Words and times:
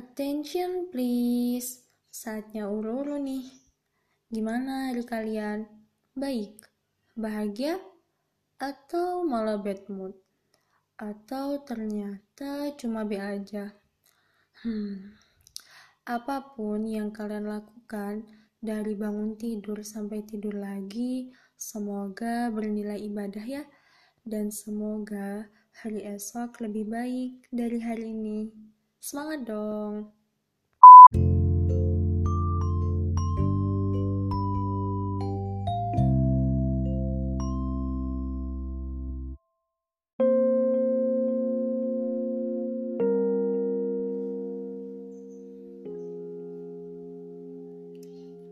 Attention 0.00 0.88
please, 0.88 1.84
saatnya 2.08 2.72
uru-uru 2.72 3.20
nih. 3.20 3.44
Gimana 4.32 4.88
hari 4.88 5.04
kalian? 5.04 5.68
Baik? 6.16 6.56
Bahagia? 7.12 7.76
Atau 8.56 9.28
malah 9.28 9.60
bad 9.60 9.84
mood? 9.92 10.16
Atau 10.96 11.60
ternyata 11.68 12.72
cuma 12.80 13.04
B 13.04 13.20
aja? 13.20 13.76
Hmm, 14.64 15.20
apa 16.08 16.48
pun 16.56 16.88
yang 16.88 17.12
kalian 17.12 17.44
lakukan, 17.44 18.24
dari 18.56 18.96
bangun 18.96 19.36
tidur 19.36 19.84
sampai 19.84 20.24
tidur 20.24 20.56
lagi, 20.56 21.28
semoga 21.60 22.48
bernilai 22.48 23.04
ibadah 23.04 23.44
ya, 23.44 23.68
dan 24.24 24.48
semoga 24.48 25.44
hari 25.84 26.08
esok 26.08 26.56
lebih 26.64 26.88
baik 26.88 27.44
dari 27.52 27.84
hari 27.84 28.16
ini. 28.16 28.69
Semangat 29.00 29.48
dong! 29.48 30.12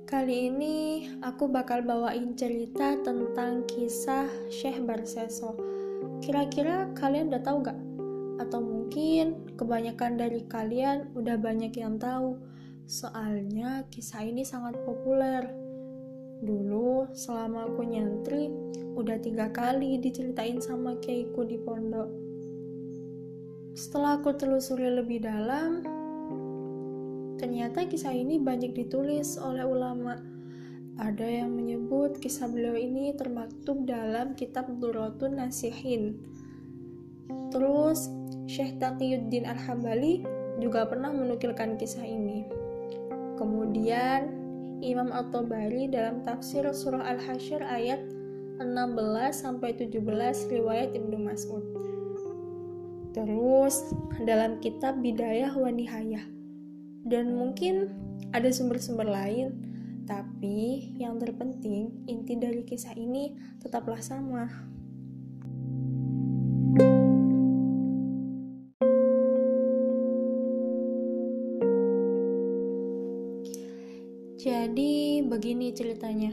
Kali 0.09 0.49
ini 0.49 1.05
aku 1.21 1.53
bakal 1.53 1.85
bawain 1.85 2.33
cerita 2.41 2.97
tentang 3.05 3.69
kisah 3.69 4.25
Syekh 4.49 4.81
Barseso. 4.89 5.53
Kira-kira 6.25 6.89
kalian 6.97 7.29
udah 7.29 7.43
tahu 7.45 7.69
gak 7.69 7.77
atau 8.41 8.65
mungkin 8.65 9.48
kebanyakan 9.59 10.15
dari 10.15 10.47
kalian 10.47 11.11
udah 11.19 11.35
banyak 11.35 11.75
yang 11.75 11.99
tahu, 11.99 12.39
soalnya 12.87 13.85
kisah 13.91 14.23
ini 14.23 14.47
sangat 14.47 14.79
populer. 14.87 15.45
Dulu, 16.39 17.11
selama 17.19 17.67
aku 17.67 17.83
nyantri, 17.83 18.47
udah 18.95 19.19
tiga 19.19 19.51
kali 19.51 19.99
diceritain 19.99 20.63
sama 20.63 20.95
kiaiku 21.03 21.43
di 21.43 21.59
pondok. 21.59 22.07
Setelah 23.75 24.23
aku 24.23 24.39
telusuri 24.39 24.87
lebih 24.87 25.27
dalam, 25.27 25.83
ternyata 27.43 27.87
kisah 27.91 28.15
ini 28.15 28.39
banyak 28.39 28.75
ditulis 28.75 29.35
oleh 29.39 29.67
ulama. 29.67 30.19
Ada 30.99 31.43
yang 31.43 31.55
menyebut 31.55 32.19
kisah 32.19 32.51
beliau 32.51 32.75
ini 32.75 33.15
termaktub 33.15 33.87
dalam 33.87 34.35
kitab 34.35 34.67
Durotun 34.79 35.39
Nasihin. 35.39 36.19
Terus 37.53 38.09
Syekh 38.49 38.81
Taqiyuddin 38.81 39.45
Al-Hambali 39.45 40.25
juga 40.59 40.89
pernah 40.89 41.13
menukilkan 41.13 41.79
kisah 41.79 42.05
ini. 42.05 42.49
Kemudian, 43.39 44.35
Imam 44.83 45.11
At-Tabari 45.11 45.91
dalam 45.91 46.23
tafsir 46.23 46.67
surah 46.71 47.03
Al-Hasyr 47.03 47.63
ayat 47.63 48.01
16-17 48.59 49.95
riwayat 50.51 50.91
Ibnu 50.95 51.19
Mas'ud. 51.23 51.63
Terus, 53.15 53.95
dalam 54.27 54.59
kitab 54.59 54.99
Bidayah 55.03 55.55
wa 55.55 55.71
Nihayah. 55.71 56.27
Dan 57.07 57.39
mungkin 57.39 57.91
ada 58.35 58.51
sumber-sumber 58.51 59.07
lain, 59.07 59.55
tapi 60.09 60.93
yang 60.99 61.21
terpenting 61.23 61.93
inti 62.11 62.35
dari 62.35 62.67
kisah 62.67 62.93
ini 62.99 63.37
tetaplah 63.63 64.03
sama, 64.03 64.51
Jadi 74.49 75.21
begini 75.21 75.77
ceritanya. 75.77 76.33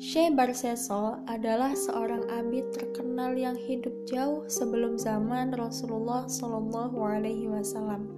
Syekh 0.00 0.32
Barseso 0.32 1.20
adalah 1.28 1.76
seorang 1.76 2.24
abid 2.32 2.72
terkenal 2.72 3.36
yang 3.36 3.52
hidup 3.52 3.92
jauh 4.08 4.40
sebelum 4.48 4.96
zaman 4.96 5.52
Rasulullah 5.52 6.24
Shallallahu 6.24 6.96
Alaihi 7.04 7.52
Wasallam. 7.52 8.08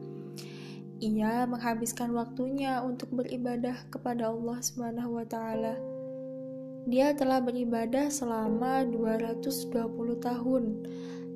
Ia 1.03 1.43
menghabiskan 1.50 2.15
waktunya 2.15 2.87
untuk 2.87 3.11
beribadah 3.11 3.83
kepada 3.91 4.31
Allah 4.31 4.62
Subhanahu 4.62 5.19
wa 5.19 5.27
taala. 5.27 5.75
Dia 6.87 7.19
telah 7.19 7.43
beribadah 7.43 8.15
selama 8.15 8.87
220 8.94 9.75
tahun 10.22 10.65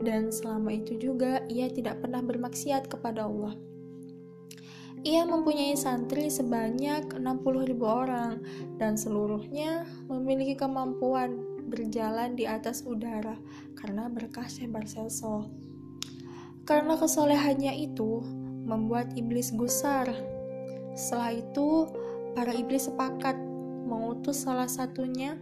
dan 0.07 0.31
selama 0.31 0.79
itu 0.79 0.95
juga 0.95 1.43
ia 1.51 1.67
tidak 1.67 2.07
pernah 2.07 2.23
bermaksiat 2.23 2.87
kepada 2.87 3.27
Allah. 3.27 3.59
Ia 5.07 5.23
mempunyai 5.23 5.79
santri 5.79 6.27
sebanyak 6.27 7.15
60.000 7.15 7.79
orang 7.87 8.43
dan 8.83 8.99
seluruhnya 8.99 9.87
memiliki 10.11 10.59
kemampuan 10.59 11.39
berjalan 11.69 12.35
di 12.35 12.49
atas 12.49 12.83
udara 12.83 13.39
karena 13.79 14.11
berkah 14.11 14.49
Seso. 14.51 15.47
Karena 16.67 16.99
kesolehannya 16.99 17.79
itu 17.79 18.27
membuat 18.67 19.15
iblis 19.15 19.55
gusar. 19.55 20.11
Setelah 20.99 21.33
itu, 21.41 21.89
para 22.35 22.53
iblis 22.53 22.91
sepakat 22.91 23.39
mengutus 23.89 24.45
salah 24.45 24.69
satunya 24.69 25.39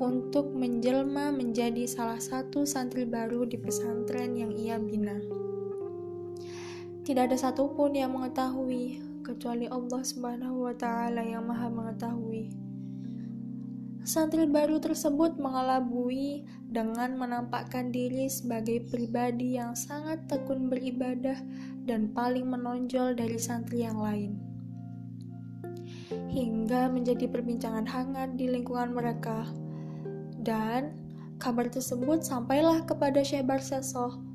untuk 0.00 0.56
menjelma 0.56 1.28
menjadi 1.34 1.84
salah 1.84 2.16
satu 2.16 2.64
santri 2.64 3.04
baru 3.04 3.44
di 3.44 3.60
pesantren 3.60 4.32
yang 4.32 4.56
ia 4.56 4.80
bina. 4.80 5.20
Tidak 7.00 7.24
ada 7.24 7.36
satupun 7.36 7.96
yang 7.96 8.12
mengetahui 8.12 9.00
kecuali 9.24 9.64
Allah 9.72 10.02
Subhanahu 10.04 10.68
wa 10.68 10.74
taala 10.76 11.24
yang 11.24 11.48
Maha 11.48 11.72
mengetahui. 11.72 12.52
Santri 14.00 14.48
baru 14.48 14.80
tersebut 14.80 15.36
mengelabui 15.36 16.44
dengan 16.68 17.16
menampakkan 17.20 17.92
diri 17.92 18.28
sebagai 18.32 18.84
pribadi 18.88 19.60
yang 19.60 19.76
sangat 19.76 20.24
tekun 20.24 20.72
beribadah 20.72 21.36
dan 21.84 22.08
paling 22.12 22.48
menonjol 22.48 23.12
dari 23.12 23.36
santri 23.36 23.84
yang 23.84 24.00
lain. 24.00 24.40
Hingga 26.32 26.88
menjadi 26.88 27.28
perbincangan 27.28 27.84
hangat 27.86 28.40
di 28.40 28.48
lingkungan 28.48 28.92
mereka. 28.92 29.48
Dan 30.40 30.96
kabar 31.36 31.68
tersebut 31.68 32.24
sampailah 32.24 32.84
kepada 32.88 33.20
Syekh 33.20 33.44
Barsesoh 33.44 34.29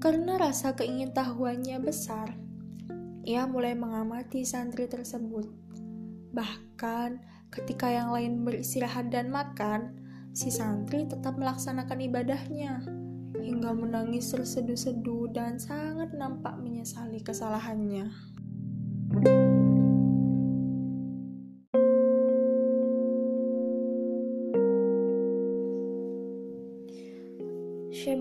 karena 0.00 0.40
rasa 0.40 0.72
keingintahuannya 0.72 1.76
besar, 1.84 2.32
ia 3.20 3.44
mulai 3.44 3.76
mengamati 3.76 4.48
santri 4.48 4.88
tersebut. 4.88 5.44
Bahkan 6.32 7.20
ketika 7.52 7.92
yang 7.92 8.08
lain 8.08 8.40
beristirahat 8.40 9.12
dan 9.12 9.28
makan, 9.28 10.00
si 10.32 10.48
santri 10.48 11.04
tetap 11.04 11.36
melaksanakan 11.36 12.00
ibadahnya 12.00 12.80
hingga 13.44 13.76
menangis 13.76 14.32
terseduh-seduh 14.32 15.36
dan 15.36 15.60
sangat 15.60 16.16
nampak 16.16 16.56
menyesali 16.56 17.20
kesalahannya. 17.20 18.08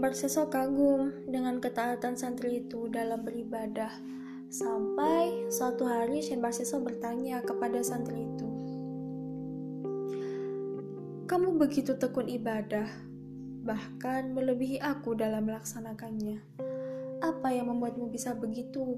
Syekh 0.09 0.25
Barseso 0.25 0.50
kagum 0.50 1.14
dengan 1.30 1.62
ketaatan 1.62 2.18
santri 2.18 2.66
itu 2.66 2.90
dalam 2.90 3.22
beribadah. 3.22 3.94
Sampai 4.50 5.46
suatu 5.53 5.86
hari 5.86 6.25
Syekh 6.25 6.42
Barseso 6.42 6.81
bertanya 6.81 7.46
kepada 7.46 7.78
santri 7.86 8.25
itu, 8.25 8.50
Kamu 11.30 11.62
begitu 11.62 11.94
tekun 11.94 12.25
ibadah, 12.25 12.90
bahkan 13.62 14.34
melebihi 14.34 14.81
aku 14.81 15.13
dalam 15.13 15.45
melaksanakannya. 15.45 16.42
Apa 17.22 17.54
yang 17.54 17.69
membuatmu 17.69 18.10
bisa 18.10 18.34
begitu? 18.34 18.98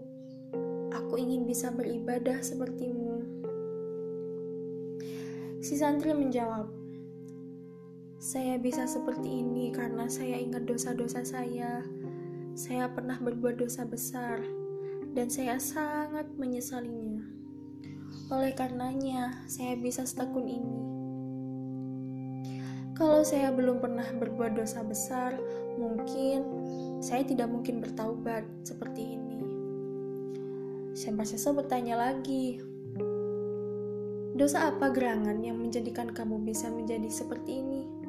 Aku 0.95 1.19
ingin 1.19 1.43
bisa 1.43 1.75
beribadah 1.75 2.39
sepertimu. 2.39 3.19
Si 5.59 5.75
santri 5.75 6.15
menjawab, 6.15 6.71
saya 8.21 8.61
bisa 8.61 8.85
seperti 8.85 9.41
ini 9.41 9.73
karena 9.73 10.05
saya 10.05 10.37
ingat 10.37 10.69
dosa-dosa 10.69 11.25
saya. 11.25 11.81
Saya 12.53 12.85
pernah 12.85 13.17
berbuat 13.17 13.57
dosa 13.57 13.81
besar 13.81 14.45
dan 15.17 15.25
saya 15.33 15.57
sangat 15.57 16.29
menyesalinya. 16.37 17.25
Oleh 18.29 18.53
karenanya, 18.53 19.41
saya 19.49 19.73
bisa 19.73 20.05
setekun 20.05 20.45
ini. 20.45 20.79
Kalau 22.93 23.25
saya 23.25 23.49
belum 23.49 23.81
pernah 23.81 24.05
berbuat 24.05 24.53
dosa 24.53 24.85
besar, 24.85 25.33
mungkin 25.81 26.45
saya 27.01 27.25
tidak 27.25 27.49
mungkin 27.49 27.81
bertaubat 27.81 28.45
seperti 28.61 29.17
ini. 29.17 29.41
Seso 30.93 31.57
bertanya 31.57 31.97
lagi, 31.97 32.61
Dosa 34.31 34.71
apa 34.71 34.89
gerangan 34.89 35.43
yang 35.43 35.59
menjadikan 35.59 36.07
kamu 36.07 36.39
bisa 36.47 36.71
menjadi 36.71 37.09
seperti 37.11 37.61
ini? 37.61 38.00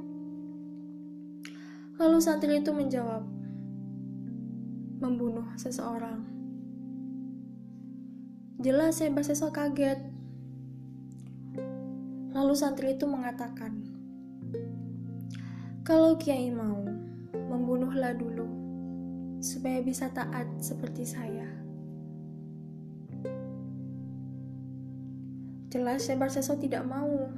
Santri 2.23 2.63
itu 2.63 2.71
menjawab, 2.71 3.27
membunuh 5.03 5.43
seseorang. 5.59 6.23
Jelas 8.63 9.03
saya 9.03 9.11
bersesal 9.11 9.51
kaget. 9.51 9.99
Lalu 12.31 12.55
santri 12.55 12.95
itu 12.95 13.11
mengatakan, 13.11 13.75
Kalau 15.83 16.15
Kiai 16.15 16.55
mau, 16.55 16.87
membunuhlah 17.35 18.15
dulu, 18.15 18.47
supaya 19.43 19.83
bisa 19.83 20.07
taat 20.15 20.47
seperti 20.63 21.03
saya. 21.03 21.51
Jelas 25.75 26.07
Syekh 26.07 26.23
Barseso 26.23 26.55
tidak 26.55 26.87
mau. 26.87 27.35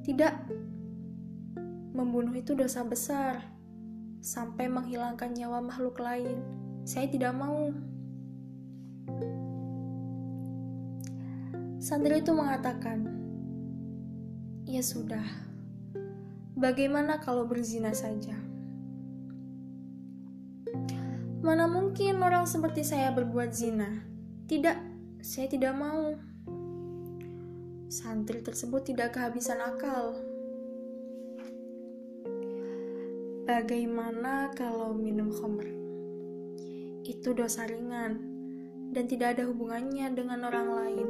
Tidak. 0.00 0.32
Membunuh 1.92 2.32
itu 2.32 2.56
dosa 2.56 2.80
besar. 2.80 3.55
Sampai 4.26 4.66
menghilangkan 4.66 5.38
nyawa 5.38 5.62
makhluk 5.62 6.02
lain. 6.02 6.42
Saya 6.82 7.06
tidak 7.06 7.30
mau. 7.30 7.70
Santri 11.78 12.18
itu 12.18 12.34
mengatakan, 12.34 13.06
"Ya 14.66 14.82
sudah. 14.82 15.22
Bagaimana 16.58 17.22
kalau 17.22 17.46
berzina 17.46 17.94
saja?" 17.94 18.34
Mana 21.46 21.70
mungkin 21.70 22.18
orang 22.18 22.50
seperti 22.50 22.82
saya 22.82 23.14
berbuat 23.14 23.54
zina? 23.54 24.02
Tidak, 24.50 24.78
saya 25.22 25.46
tidak 25.46 25.78
mau. 25.78 26.18
Santri 27.86 28.42
tersebut 28.42 28.90
tidak 28.90 29.14
kehabisan 29.14 29.62
akal. 29.62 30.25
Bagaimana 33.46 34.50
kalau 34.58 34.90
minum 34.90 35.30
khamr? 35.30 35.70
Itu 37.06 37.30
dosa 37.30 37.62
ringan 37.62 38.18
dan 38.90 39.06
tidak 39.06 39.38
ada 39.38 39.46
hubungannya 39.46 40.02
dengan 40.18 40.50
orang 40.50 40.68
lain. 40.74 41.08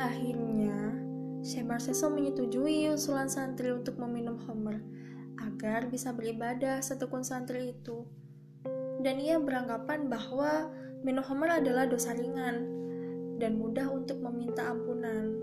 Akhirnya, 0.00 0.96
Syekh 1.44 1.68
Barseso 1.68 2.08
menyetujui 2.08 2.88
usulan 2.88 3.28
santri 3.28 3.68
untuk 3.68 4.00
meminum 4.00 4.40
khamr 4.40 4.80
agar 5.44 5.92
bisa 5.92 6.16
beribadah 6.16 6.80
setekun 6.80 7.20
santri 7.20 7.76
itu. 7.76 8.08
Dan 9.04 9.20
ia 9.20 9.36
beranggapan 9.36 10.08
bahwa 10.08 10.72
minum 11.04 11.20
khamr 11.20 11.60
adalah 11.60 11.84
dosa 11.84 12.16
ringan 12.16 12.64
dan 13.36 13.60
mudah 13.60 13.92
untuk 13.92 14.24
meminta 14.24 14.72
ampunan. 14.72 15.36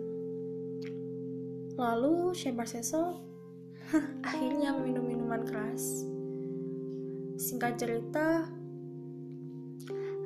Lalu 1.78 2.34
Syekh 2.34 2.58
Seso 2.66 3.27
akhirnya 4.28 4.76
minum 4.76 5.08
minuman 5.08 5.48
keras. 5.48 6.04
Singkat 7.40 7.80
cerita, 7.80 8.50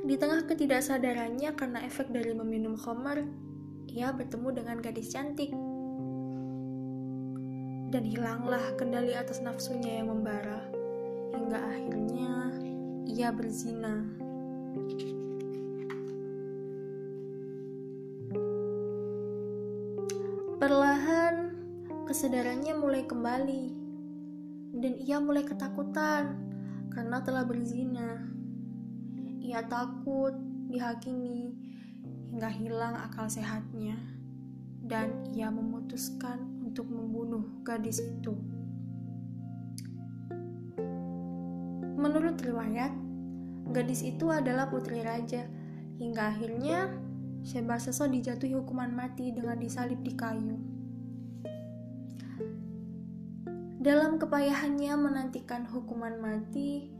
di 0.01 0.17
tengah 0.17 0.49
ketidaksadarannya 0.49 1.53
karena 1.53 1.85
efek 1.85 2.09
dari 2.09 2.33
meminum 2.33 2.73
khamar, 2.73 3.21
ia 3.91 4.09
bertemu 4.09 4.49
dengan 4.49 4.77
gadis 4.81 5.13
cantik. 5.13 5.53
Dan 7.91 8.07
hilanglah 8.07 8.63
kendali 8.79 9.13
atas 9.13 9.43
nafsunya 9.43 10.01
yang 10.01 10.09
membara, 10.09 10.63
hingga 11.35 11.59
akhirnya 11.59 12.33
ia 13.05 13.29
berzina. 13.29 14.01
Kesadarannya 22.21 22.77
mulai 22.77 23.01
kembali, 23.09 23.63
dan 24.77 24.93
ia 25.01 25.17
mulai 25.17 25.41
ketakutan 25.41 26.37
karena 26.93 27.17
telah 27.25 27.41
berzina. 27.41 28.29
Ia 29.41 29.65
takut 29.65 30.37
dihakimi 30.69 31.49
hingga 32.29 32.45
hilang 32.53 32.93
akal 32.93 33.25
sehatnya, 33.25 33.97
dan 34.85 35.25
ia 35.33 35.49
memutuskan 35.49 36.61
untuk 36.61 36.93
membunuh 36.93 37.41
gadis 37.65 37.97
itu. 38.05 38.37
Menurut 41.97 42.37
riwayat, 42.37 42.93
gadis 43.73 44.05
itu 44.05 44.29
adalah 44.29 44.69
putri 44.69 45.01
raja, 45.01 45.49
hingga 45.97 46.37
akhirnya 46.37 46.85
Seso 47.41 48.05
dijatuhi 48.05 48.53
hukuman 48.53 48.93
mati 48.93 49.33
dengan 49.33 49.57
disalib 49.57 50.05
di 50.05 50.13
kayu. 50.13 50.70
Dalam 53.81 54.21
kepayahannya 54.21 54.93
menantikan 54.93 55.65
hukuman 55.65 56.21
mati, 56.21 56.93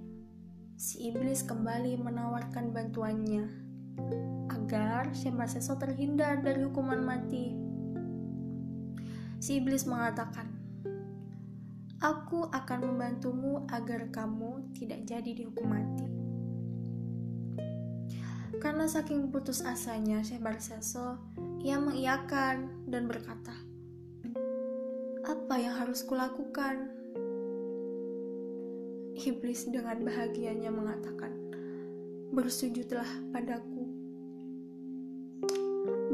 si 0.74 1.14
iblis 1.14 1.46
kembali 1.46 1.94
menawarkan 2.02 2.74
bantuannya 2.74 3.46
agar 4.50 5.14
Seso 5.14 5.78
terhindar 5.78 6.42
dari 6.42 6.66
hukuman 6.66 7.06
mati. 7.06 7.54
Si 9.38 9.62
iblis 9.62 9.86
mengatakan, 9.86 10.50
"Aku 12.02 12.50
akan 12.50 12.80
membantumu 12.82 13.62
agar 13.70 14.10
kamu 14.10 14.74
tidak 14.74 15.06
jadi 15.06 15.38
dihukum 15.38 15.70
mati." 15.70 16.10
Karena 18.58 18.90
saking 18.90 19.30
putus 19.30 19.62
asanya 19.62 20.26
Syekh 20.26 20.42
Barseso, 20.42 21.22
ia 21.62 21.78
mengiyakan 21.78 22.90
dan 22.90 23.06
berkata, 23.06 23.61
yang 25.62 25.78
harus 25.78 26.02
kulakukan? 26.02 26.90
Iblis 29.14 29.70
dengan 29.70 30.02
bahagianya 30.02 30.74
mengatakan, 30.74 31.30
Bersujudlah 32.32 33.06
padaku. 33.36 33.84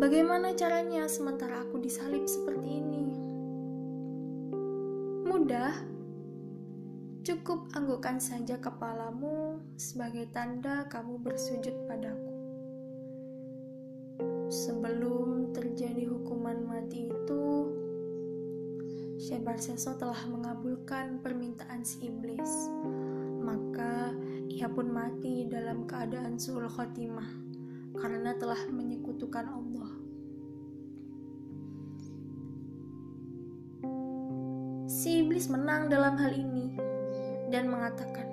Bagaimana 0.02 0.58
caranya 0.58 1.06
sementara 1.06 1.62
aku 1.62 1.78
disalib 1.78 2.26
seperti 2.26 2.82
ini? 2.82 3.06
Mudah, 5.30 5.78
cukup 7.22 7.70
anggukkan 7.78 8.18
saja 8.18 8.58
kepalamu 8.58 9.62
sebagai 9.78 10.26
tanda 10.34 10.90
kamu 10.90 11.22
bersujud 11.22 11.76
padaku. 11.86 12.34
Sebelum 14.50 15.37
Syekh 19.28 19.44
Barseso 19.44 19.92
telah 20.00 20.24
mengabulkan 20.32 21.20
permintaan 21.20 21.84
si 21.84 22.08
iblis. 22.08 22.72
Maka 23.44 24.16
ia 24.48 24.72
pun 24.72 24.88
mati 24.88 25.44
dalam 25.52 25.84
keadaan 25.84 26.40
suul 26.40 26.64
khotimah 26.72 27.28
karena 28.00 28.32
telah 28.40 28.64
menyekutukan 28.72 29.52
Allah. 29.52 29.92
Si 34.88 35.28
iblis 35.28 35.52
menang 35.52 35.92
dalam 35.92 36.16
hal 36.16 36.32
ini 36.32 36.80
dan 37.52 37.68
mengatakan, 37.68 38.32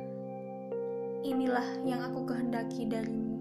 "Inilah 1.26 1.82
yang 1.82 2.06
aku 2.06 2.22
kehendaki 2.22 2.86
darimu. 2.86 3.34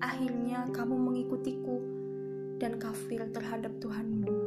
Akhirnya 0.00 0.64
kamu 0.72 0.96
mengikutiku." 0.96 2.00
dan 2.58 2.74
kafir 2.74 3.22
terhadap 3.30 3.70
Tuhanmu. 3.78 4.37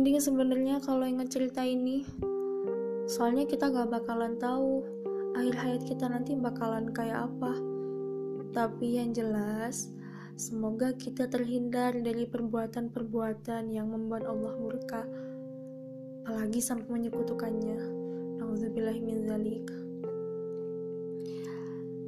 Merinding 0.00 0.24
sebenarnya 0.24 0.80
kalau 0.80 1.04
ingat 1.04 1.28
cerita 1.28 1.60
ini. 1.60 2.08
Soalnya 3.04 3.44
kita 3.44 3.68
gak 3.68 4.00
bakalan 4.00 4.40
tahu 4.40 4.80
akhir 5.36 5.60
hayat 5.60 5.82
kita 5.84 6.08
nanti 6.08 6.32
bakalan 6.40 6.88
kayak 6.88 7.28
apa. 7.28 7.52
Tapi 8.56 8.96
yang 8.96 9.12
jelas, 9.12 9.92
Semoga 10.40 10.96
kita 10.96 11.28
terhindar 11.28 11.92
dari 12.00 12.24
perbuatan-perbuatan 12.24 13.76
yang 13.76 13.92
membuat 13.92 14.24
Allah 14.24 14.56
murka, 14.56 15.04
apalagi 16.24 16.64
sampai 16.64 16.88
menyekutukannya. 16.88 17.76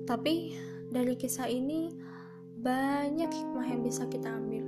Tapi 0.09 0.57
dari 0.89 1.13
kisah 1.21 1.45
ini 1.45 1.93
banyak 2.57 3.29
hikmah 3.29 3.69
yang 3.69 3.85
bisa 3.85 4.09
kita 4.09 4.33
ambil. 4.33 4.65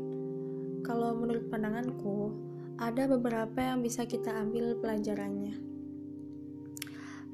Kalau 0.85 1.17
menurut 1.17 1.49
pandanganku, 1.49 2.53
ada 2.79 3.07
beberapa 3.07 3.61
yang 3.63 3.83
bisa 3.83 4.07
kita 4.07 4.35
ambil 4.35 4.75
pelajarannya. 4.79 5.55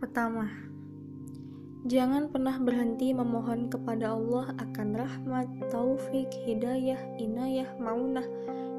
Pertama, 0.00 0.70
Jangan 1.88 2.28
pernah 2.28 2.60
berhenti 2.60 3.08
memohon 3.16 3.72
kepada 3.72 4.12
Allah 4.12 4.52
akan 4.60 5.00
rahmat, 5.00 5.48
taufik, 5.72 6.28
hidayah, 6.44 7.00
inayah, 7.16 7.72
maunah, 7.80 8.28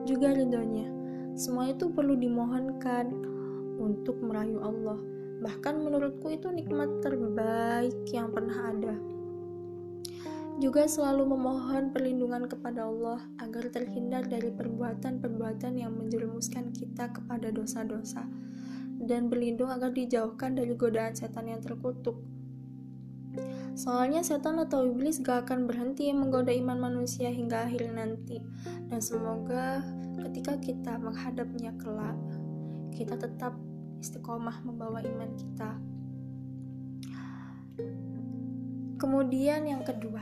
juga 0.05 0.37
ridhonya. 0.37 0.85
Semua 1.33 1.73
itu 1.73 1.89
perlu 1.89 2.13
dimohonkan 2.13 3.09
untuk 3.81 4.21
merayu 4.21 4.61
Allah. 4.61 5.01
Bahkan 5.41 5.81
menurutku 5.81 6.29
itu 6.29 6.53
nikmat 6.53 7.01
terbaik 7.01 8.05
yang 8.13 8.29
pernah 8.29 8.69
ada. 8.69 8.93
Juga 10.59 10.89
selalu 10.89 11.37
memohon 11.37 11.95
perlindungan 11.95 12.49
kepada 12.49 12.89
Allah 12.89 13.21
agar 13.39 13.71
terhindar 13.71 14.27
dari 14.27 14.51
perbuatan-perbuatan 14.51 15.79
yang 15.79 15.95
menjerumuskan 15.95 16.73
kita 16.75 17.13
kepada 17.13 17.53
dosa-dosa 17.53 18.27
dan 19.01 19.31
berlindung 19.31 19.71
agar 19.71 19.93
dijauhkan 19.95 20.57
dari 20.57 20.75
godaan 20.75 21.15
setan 21.15 21.47
yang 21.47 21.61
terkutuk. 21.63 22.19
Soalnya 23.71 24.19
setan 24.19 24.59
atau 24.59 24.83
iblis 24.83 25.23
gak 25.23 25.47
akan 25.47 25.63
berhenti 25.65 26.11
menggoda 26.11 26.51
iman 26.51 26.91
manusia 26.91 27.31
hingga 27.31 27.65
akhir 27.65 27.87
nanti. 27.95 28.43
Dan 28.91 28.99
semoga 28.99 29.79
ketika 30.27 30.59
kita 30.59 30.99
menghadapnya 30.99 31.71
kelak, 31.79 32.19
kita 32.91 33.15
tetap 33.15 33.55
istiqomah 34.03 34.59
membawa 34.67 34.99
iman 34.99 35.31
kita. 35.39 35.79
Kemudian 39.01 39.65
yang 39.65 39.81
kedua, 39.81 40.21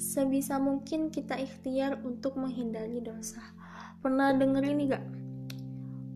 sebisa 0.00 0.56
mungkin 0.56 1.12
kita 1.12 1.36
ikhtiar 1.36 2.00
untuk 2.08 2.40
menghindari 2.40 3.04
dosa. 3.04 3.44
Pernah 4.00 4.32
denger 4.32 4.64
ini 4.64 4.88
gak? 4.88 5.04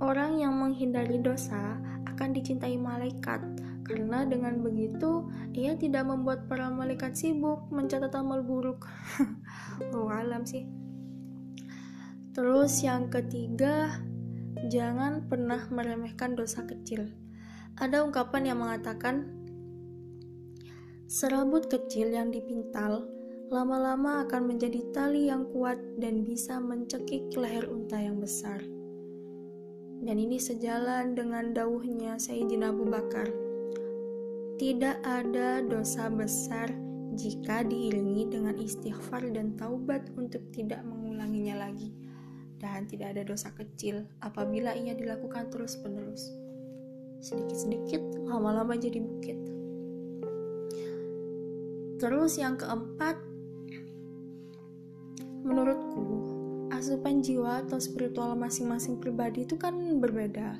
Orang 0.01 0.41
yang 0.41 0.57
menghindari 0.57 1.21
dosa 1.21 1.77
akan 2.09 2.33
dicintai 2.33 2.81
malaikat 2.81 3.45
karena 3.85 4.25
dengan 4.25 4.65
begitu 4.65 5.29
ia 5.53 5.77
tidak 5.77 6.09
membuat 6.09 6.49
para 6.49 6.73
malaikat 6.73 7.13
sibuk 7.13 7.69
mencatat 7.69 8.17
amal 8.17 8.41
buruk. 8.41 8.89
oh, 9.93 10.09
alam 10.09 10.49
sih. 10.49 10.65
Terus 12.33 12.81
yang 12.81 13.13
ketiga, 13.13 14.01
jangan 14.73 15.29
pernah 15.29 15.69
meremehkan 15.69 16.33
dosa 16.33 16.65
kecil. 16.65 17.13
Ada 17.77 18.01
ungkapan 18.01 18.49
yang 18.49 18.65
mengatakan 18.65 19.44
Serabut 21.05 21.69
kecil 21.69 22.17
yang 22.17 22.33
dipintal 22.33 23.05
lama-lama 23.53 24.25
akan 24.25 24.57
menjadi 24.57 24.81
tali 24.97 25.29
yang 25.29 25.45
kuat 25.53 25.77
dan 26.01 26.25
bisa 26.25 26.57
mencekik 26.57 27.29
leher 27.37 27.69
unta 27.69 28.01
yang 28.01 28.17
besar. 28.17 28.57
Dan 30.01 30.17
ini 30.17 30.41
sejalan 30.41 31.13
dengan 31.13 31.53
dawuhnya 31.53 32.17
Sayyidina 32.17 32.73
Abu 32.73 32.89
Bakar. 32.89 33.29
Tidak 34.57 35.05
ada 35.05 35.61
dosa 35.61 36.09
besar 36.09 36.73
jika 37.21 37.61
diiringi 37.69 38.33
dengan 38.33 38.57
istighfar 38.57 39.29
dan 39.29 39.61
taubat 39.61 40.09
untuk 40.17 40.41
tidak 40.57 40.81
mengulanginya 40.89 41.69
lagi. 41.69 41.93
Dan 42.57 42.89
tidak 42.89 43.13
ada 43.13 43.29
dosa 43.29 43.53
kecil 43.53 44.09
apabila 44.25 44.73
ia 44.73 44.97
dilakukan 44.97 45.53
terus-menerus. 45.53 46.33
Sedikit-sedikit, 47.21 48.01
lama-lama 48.25 48.73
jadi 48.73 49.05
bukit. 49.05 49.34
Terus 51.99 52.37
yang 52.43 52.59
keempat, 52.59 53.17
menurutku 55.45 56.25
asupan 56.75 57.21
jiwa 57.23 57.63
atau 57.63 57.79
spiritual 57.79 58.35
masing-masing 58.35 58.99
pribadi 58.99 59.45
itu 59.45 59.55
kan 59.55 59.77
berbeda 60.01 60.59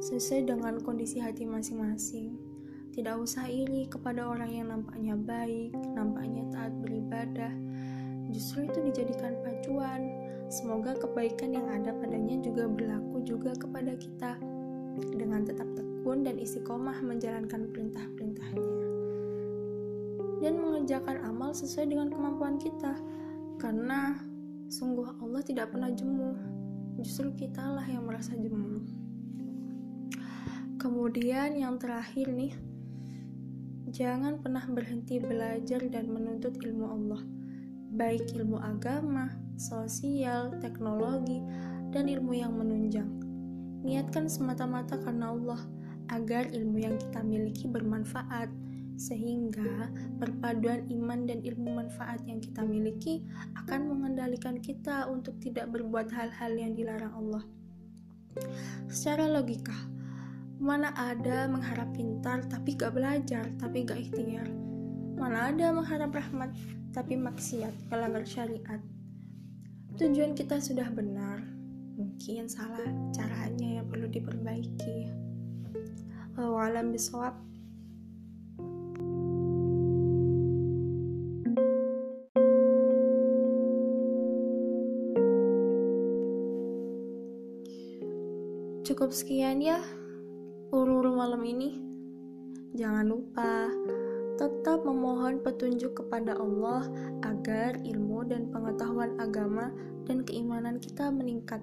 sesuai 0.00 0.48
dengan 0.48 0.80
kondisi 0.80 1.18
hati 1.20 1.44
masing-masing. 1.44 2.38
Tidak 2.92 3.16
usah 3.16 3.48
iri 3.48 3.88
kepada 3.88 4.28
orang 4.28 4.52
yang 4.52 4.68
nampaknya 4.68 5.16
baik, 5.16 5.72
nampaknya 5.96 6.44
taat 6.52 6.72
beribadah. 6.80 7.52
Justru 8.32 8.68
itu 8.68 8.78
dijadikan 8.84 9.36
pacuan. 9.40 10.12
Semoga 10.52 10.92
kebaikan 11.00 11.56
yang 11.56 11.68
ada 11.72 11.96
padanya 11.96 12.36
juga 12.44 12.68
berlaku 12.68 13.24
juga 13.24 13.56
kepada 13.56 13.96
kita 13.96 14.36
dengan 15.16 15.48
tetap 15.48 15.64
tekun 15.72 16.28
dan 16.28 16.36
istiqomah 16.36 17.00
menjalankan 17.00 17.72
perintah-perintahnya 17.72 18.91
dan 20.42 20.58
mengerjakan 20.58 21.22
amal 21.22 21.54
sesuai 21.54 21.86
dengan 21.86 22.10
kemampuan 22.10 22.58
kita. 22.58 22.98
Karena 23.62 24.18
sungguh 24.66 25.22
Allah 25.22 25.40
tidak 25.46 25.70
pernah 25.70 25.94
jemu. 25.94 26.34
Justru 26.98 27.30
kitalah 27.38 27.86
yang 27.86 28.04
merasa 28.04 28.34
jemu. 28.34 28.82
Kemudian 30.82 31.54
yang 31.54 31.78
terakhir 31.78 32.26
nih 32.26 32.58
jangan 33.94 34.42
pernah 34.42 34.66
berhenti 34.66 35.22
belajar 35.22 35.78
dan 35.86 36.10
menuntut 36.10 36.58
ilmu 36.58 36.86
Allah. 36.90 37.22
Baik 37.94 38.34
ilmu 38.34 38.58
agama, 38.58 39.30
sosial, 39.54 40.58
teknologi, 40.58 41.38
dan 41.94 42.10
ilmu 42.10 42.34
yang 42.34 42.56
menunjang. 42.58 43.06
Niatkan 43.86 44.26
semata-mata 44.26 44.98
karena 44.98 45.30
Allah 45.30 45.60
agar 46.10 46.50
ilmu 46.50 46.82
yang 46.82 46.96
kita 46.98 47.20
miliki 47.22 47.70
bermanfaat 47.70 48.50
sehingga 48.96 49.90
perpaduan 50.20 50.86
iman 50.88 51.26
dan 51.26 51.40
ilmu 51.42 51.82
manfaat 51.82 52.22
yang 52.28 52.38
kita 52.38 52.62
miliki 52.62 53.24
akan 53.64 53.90
mengendalikan 53.92 54.58
kita 54.58 55.08
untuk 55.08 55.36
tidak 55.42 55.70
berbuat 55.72 56.12
hal-hal 56.12 56.52
yang 56.54 56.72
dilarang 56.76 57.12
Allah. 57.12 57.44
Secara 58.88 59.28
logika, 59.28 59.76
mana 60.62 60.94
ada 60.96 61.50
mengharap 61.50 61.92
pintar 61.92 62.46
tapi 62.48 62.78
gak 62.78 62.94
belajar, 62.96 63.44
tapi 63.60 63.84
gak 63.84 64.08
ikhtiar. 64.08 64.48
Mana 65.18 65.52
ada 65.52 65.74
mengharap 65.74 66.14
rahmat 66.14 66.50
tapi 66.92 67.16
maksiat, 67.16 67.72
melanggar 67.92 68.24
syariat. 68.24 68.80
Tujuan 70.00 70.32
kita 70.32 70.56
sudah 70.56 70.88
benar, 70.88 71.44
mungkin 71.96 72.48
salah 72.48 72.88
caranya 73.12 73.80
yang 73.80 73.86
perlu 73.88 74.08
diperbaiki. 74.08 75.12
Wallahualam 76.32 76.96
bisawab. 76.96 77.51
Cukup 89.02 89.18
sekian 89.18 89.58
ya 89.58 89.82
uru-uru 90.70 91.18
malam 91.18 91.42
ini. 91.42 91.74
Jangan 92.78 93.10
lupa 93.10 93.66
tetap 94.38 94.86
memohon 94.86 95.42
petunjuk 95.42 95.98
kepada 95.98 96.38
Allah 96.38 96.86
agar 97.26 97.82
ilmu 97.82 98.22
dan 98.30 98.46
pengetahuan 98.54 99.18
agama 99.18 99.74
dan 100.06 100.22
keimanan 100.22 100.78
kita 100.78 101.10
meningkat 101.10 101.58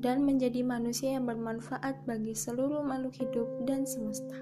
dan 0.00 0.24
menjadi 0.24 0.64
manusia 0.64 1.20
yang 1.20 1.28
bermanfaat 1.28 2.00
bagi 2.08 2.32
seluruh 2.32 2.80
makhluk 2.80 3.12
hidup 3.12 3.44
dan 3.68 3.84
semesta. 3.84 4.40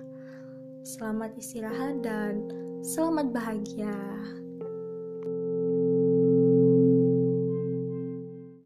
Selamat 0.87 1.35
istirahat 1.35 2.07
dan 2.07 2.47
selamat 2.87 3.35
bahagia. 3.35 3.99